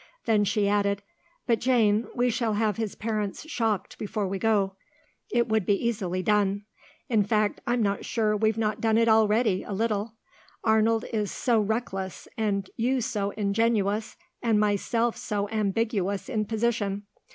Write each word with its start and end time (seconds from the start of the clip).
Then 0.25 0.45
she 0.45 0.67
added, 0.67 1.03
"But, 1.45 1.59
Jane, 1.59 2.07
we 2.15 2.31
shall 2.31 2.53
have 2.55 2.77
his 2.77 2.95
parents 2.95 3.47
shocked 3.47 3.99
before 3.99 4.27
we 4.27 4.39
go. 4.39 4.75
It 5.29 5.47
would 5.47 5.63
be 5.63 5.75
easily 5.75 6.23
done. 6.23 6.65
In 7.07 7.23
fact, 7.23 7.61
I'm 7.67 7.83
not 7.83 8.03
sure 8.03 8.35
we've 8.35 8.57
not 8.57 8.81
done 8.81 8.97
it 8.97 9.07
already, 9.07 9.61
a 9.61 9.73
little. 9.73 10.15
Arnold 10.63 11.05
is 11.13 11.29
so 11.31 11.59
reckless, 11.61 12.27
and 12.35 12.67
you 12.77 12.99
so 12.99 13.29
ingenuous, 13.37 14.17
and 14.41 14.59
myself 14.59 15.15
so 15.17 15.47
ambiguous 15.49 16.29
in 16.29 16.45
position. 16.45 17.03